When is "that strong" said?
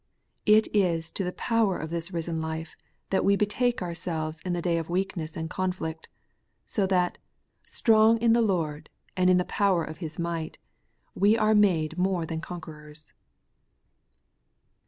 6.87-8.17